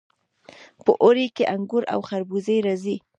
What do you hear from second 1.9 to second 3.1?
او خربوزې راځي.